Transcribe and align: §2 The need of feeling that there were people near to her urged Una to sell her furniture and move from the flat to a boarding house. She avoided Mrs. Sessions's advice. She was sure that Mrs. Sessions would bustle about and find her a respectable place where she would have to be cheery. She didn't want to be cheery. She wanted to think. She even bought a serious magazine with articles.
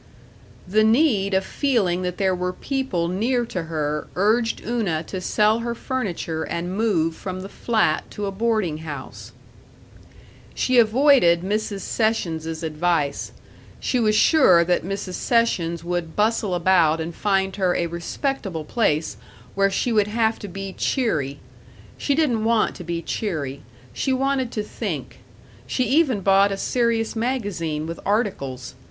§2 0.65 0.71
The 0.79 0.83
need 0.83 1.35
of 1.35 1.45
feeling 1.45 2.01
that 2.01 2.17
there 2.17 2.33
were 2.33 2.53
people 2.53 3.07
near 3.07 3.45
to 3.45 3.65
her 3.65 4.07
urged 4.15 4.59
Una 4.65 5.03
to 5.03 5.21
sell 5.21 5.59
her 5.59 5.75
furniture 5.75 6.41
and 6.41 6.75
move 6.75 7.15
from 7.15 7.41
the 7.41 7.47
flat 7.47 8.09
to 8.09 8.25
a 8.25 8.31
boarding 8.31 8.79
house. 8.79 9.31
She 10.55 10.79
avoided 10.79 11.43
Mrs. 11.43 11.81
Sessions's 11.81 12.63
advice. 12.63 13.31
She 13.79 13.99
was 13.99 14.15
sure 14.15 14.63
that 14.63 14.83
Mrs. 14.83 15.13
Sessions 15.13 15.83
would 15.83 16.15
bustle 16.15 16.55
about 16.55 16.99
and 16.99 17.13
find 17.13 17.55
her 17.57 17.75
a 17.75 17.85
respectable 17.85 18.65
place 18.65 19.17
where 19.53 19.69
she 19.69 19.91
would 19.93 20.07
have 20.07 20.39
to 20.39 20.47
be 20.47 20.73
cheery. 20.73 21.37
She 21.99 22.15
didn't 22.15 22.43
want 22.43 22.73
to 22.77 22.83
be 22.83 23.03
cheery. 23.03 23.61
She 23.93 24.11
wanted 24.13 24.51
to 24.53 24.63
think. 24.63 25.19
She 25.67 25.83
even 25.83 26.21
bought 26.21 26.51
a 26.51 26.57
serious 26.57 27.15
magazine 27.15 27.85
with 27.85 27.99
articles. 28.03 28.73